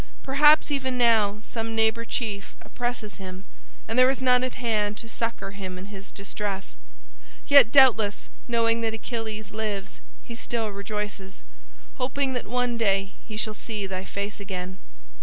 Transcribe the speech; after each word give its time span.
Perhaps 0.23 0.71
even 0.71 0.97
now 0.97 1.37
some 1.43 1.75
neighbor 1.75 2.03
chief 2.05 2.55
oppresses 2.63 3.17
him 3.17 3.45
and 3.87 3.99
there 3.99 4.09
is 4.09 4.19
none 4.19 4.43
at 4.43 4.55
hand 4.55 4.97
to 4.97 5.07
succor 5.07 5.51
him 5.51 5.77
in 5.77 5.93
his 5.93 6.09
distress. 6.09 6.75
Yet 7.47 7.71
doubtless 7.71 8.27
knowing 8.47 8.81
that 8.81 8.95
Achilles 8.95 9.51
lives 9.51 9.99
he 10.23 10.33
still 10.33 10.69
rejoices, 10.71 11.43
hoping 11.97 12.33
that 12.33 12.47
one 12.47 12.77
day 12.79 13.13
he 13.27 13.37
shall 13.37 13.53
see 13.53 13.85
thy 13.85 14.03
face 14.03 14.39
again. 14.39 14.79